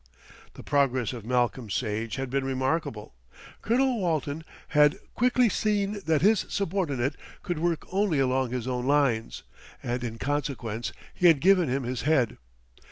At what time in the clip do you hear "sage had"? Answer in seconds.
1.69-2.31